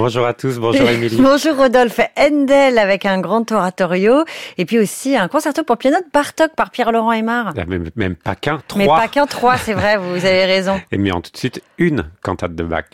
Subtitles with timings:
[0.00, 1.20] Bonjour à tous, bonjour Émilie.
[1.20, 2.00] bonjour Rodolphe.
[2.16, 4.24] Handel avec un grand oratorio
[4.56, 7.52] et puis aussi un concerto pour piano de Bartok par Pierre-Laurent Aymar.
[7.54, 8.78] Ah, même, même pas qu'un, trois.
[8.78, 10.80] Mais pas qu'un, trois, c'est vrai, vous avez raison.
[10.90, 12.84] Et mais en tout de suite une cantate de Bach.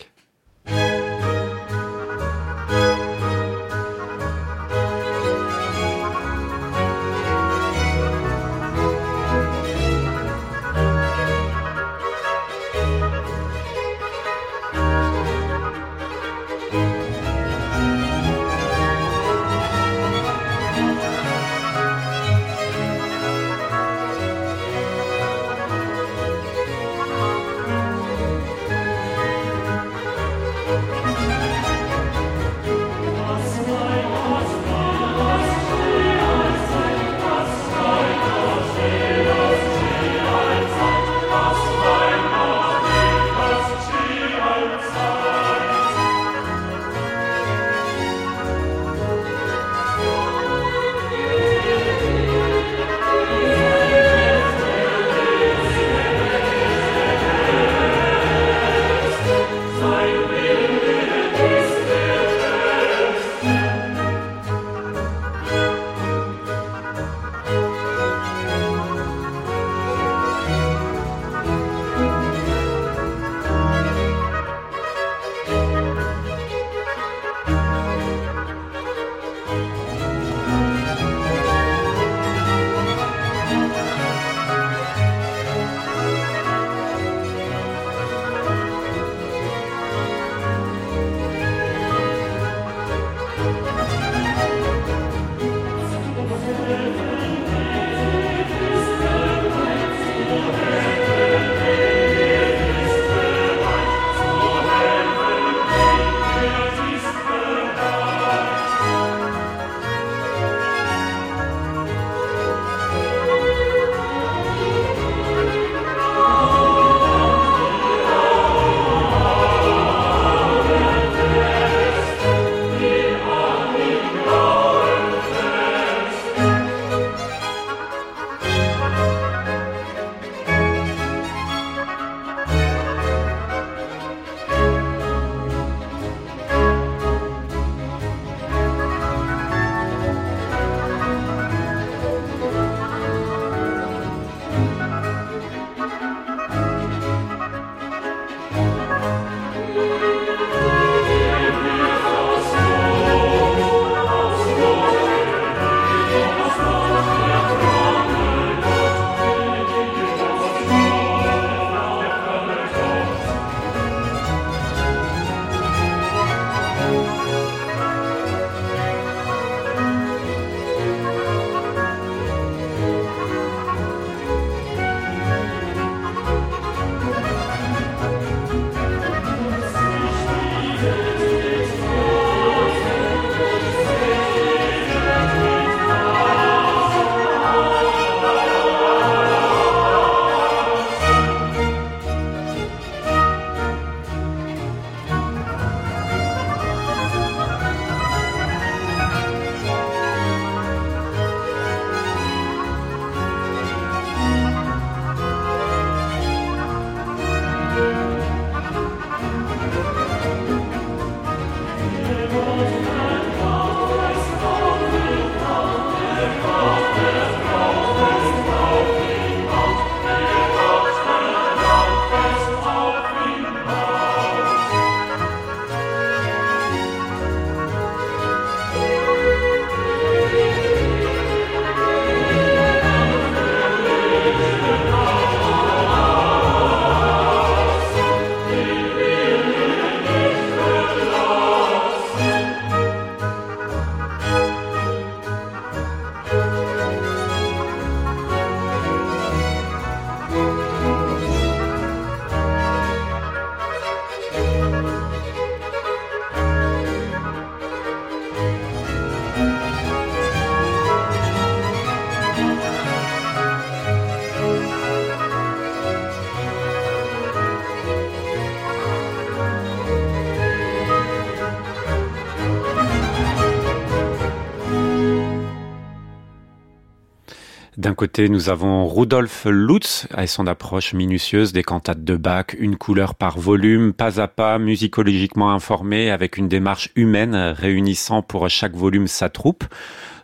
[277.86, 282.74] D'un côté, nous avons Rudolf Lutz et son approche minutieuse des cantates de Bach, une
[282.74, 288.74] couleur par volume, pas à pas, musicologiquement informé, avec une démarche humaine réunissant pour chaque
[288.74, 289.62] volume sa troupe.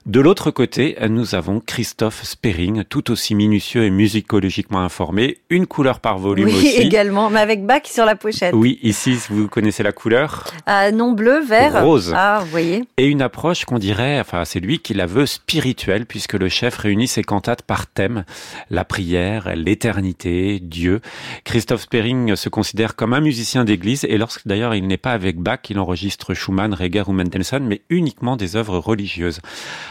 [0.05, 6.01] De l'autre côté, nous avons Christophe Sperring, tout aussi minutieux et musicologiquement informé, une couleur
[6.01, 6.77] par volume oui, aussi.
[6.77, 8.53] également, mais avec Bach sur la pochette.
[8.53, 10.51] Oui, ici, vous connaissez la couleur?
[10.67, 11.85] Ah, non, bleu, vert.
[11.85, 12.13] Rose.
[12.17, 12.83] Ah, vous voyez.
[12.97, 16.79] Et une approche qu'on dirait, enfin, c'est lui qui la veut spirituelle, puisque le chef
[16.79, 18.25] réunit ses cantates par thème.
[18.71, 21.01] La prière, l'éternité, Dieu.
[21.45, 25.39] Christophe Sperring se considère comme un musicien d'église, et lorsque d'ailleurs il n'est pas avec
[25.39, 29.39] Bach, il enregistre Schumann, Reger ou Mendelssohn, mais uniquement des œuvres religieuses.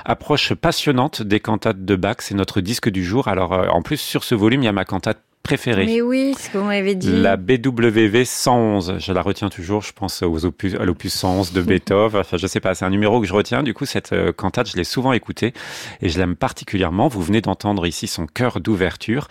[0.06, 3.27] Approche passionnante des cantates de Bach, c'est notre disque du jour.
[3.27, 5.86] Alors, euh, en plus, sur ce volume, il y a ma cantate préférée.
[5.86, 7.12] Mais oui, ce que vous m'avez dit.
[7.12, 11.62] La BWV 111, je la retiens toujours, je pense aux opus, à l'opus 111 de
[11.62, 14.32] Beethoven, enfin je sais pas, c'est un numéro que je retiens, du coup cette euh,
[14.32, 15.54] cantate je l'ai souvent écoutée
[16.02, 19.28] et je l'aime particulièrement, vous venez d'entendre ici son chœur d'ouverture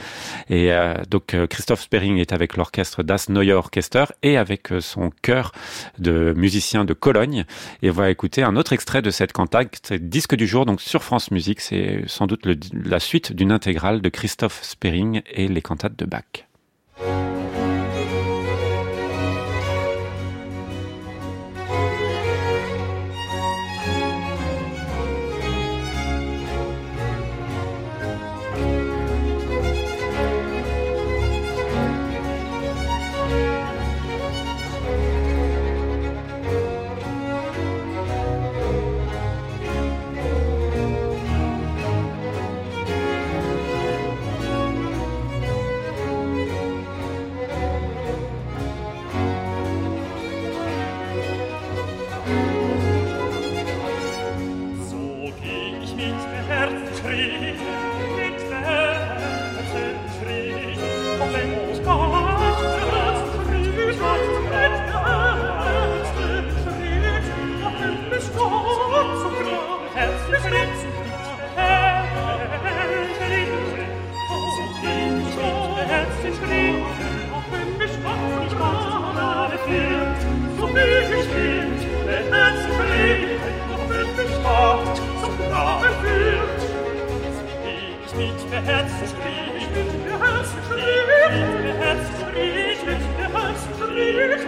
[0.49, 4.81] et euh, donc euh, Christophe Sperring est avec l'orchestre Das Neue Orchester et avec euh,
[4.81, 5.53] son chœur
[5.99, 7.45] de musiciens de Cologne
[7.83, 10.81] et on va écouter un autre extrait de cette cantate, c'est disque du jour donc
[10.81, 15.49] sur France Musique, c'est sans doute le- la suite d'une intégrale de Christophe Sperring et
[15.49, 17.30] les cantates de Bach.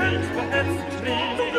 [0.02, 1.51] Kämpfe es,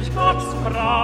[0.00, 0.99] ich hab's brav.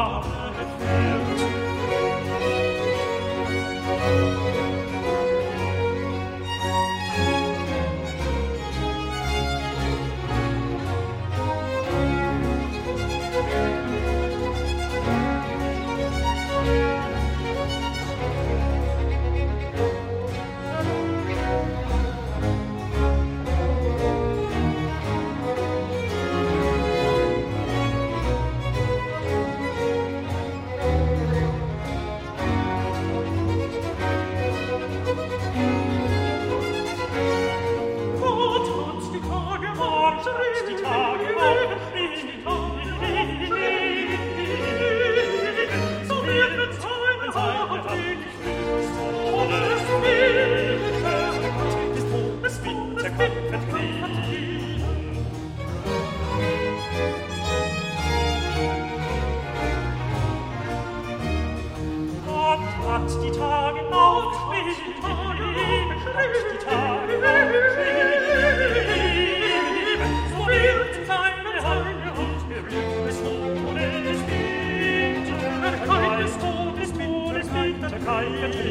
[78.27, 78.66] Thank you.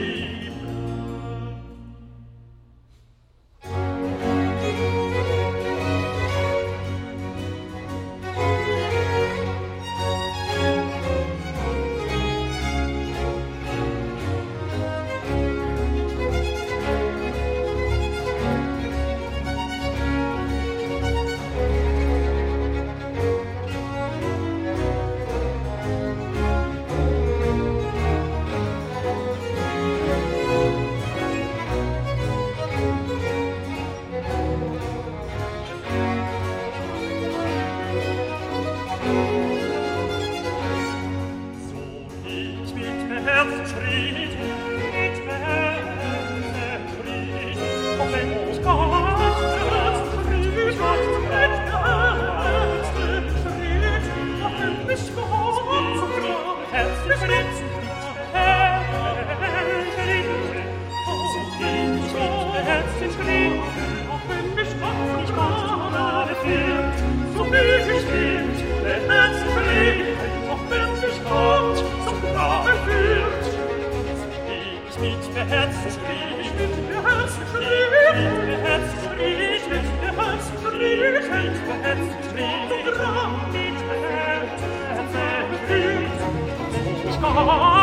[87.48, 87.75] Oh,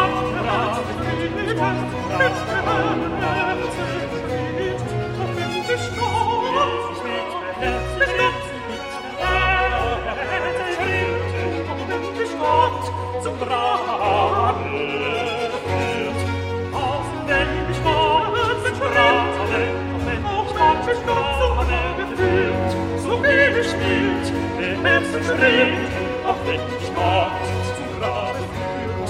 [25.13, 25.93] bestrebt,
[26.27, 27.33] auch wenn ich Gott
[27.77, 29.09] zum Grabe führt.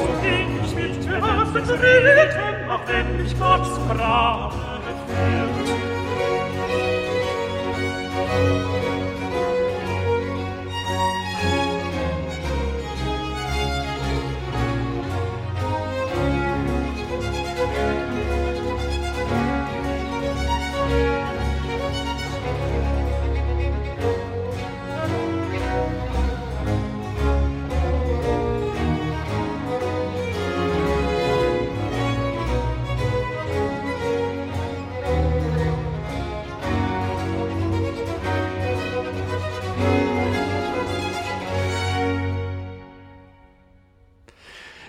[0.00, 4.54] So ging ich mit Herzen treten, auch wenn mich Gott zum Grabe
[5.06, 5.56] führt.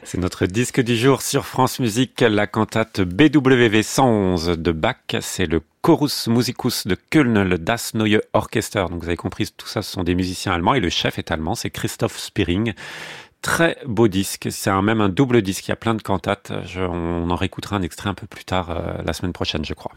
[0.09, 4.95] C'est notre disque du jour sur France Musique, la cantate BWV 111 de Bach.
[5.19, 8.85] C'est le Chorus Musicus de Köln, le Das Neue Orchester.
[8.89, 11.29] Donc vous avez compris, tout ça, ce sont des musiciens allemands et le chef est
[11.29, 12.73] allemand, c'est Christoph Spiring.
[13.41, 16.53] Très beau disque, c'est un, même un double disque, il y a plein de cantates.
[16.77, 19.91] On en réécoutera un extrait un peu plus tard euh, la semaine prochaine, je crois.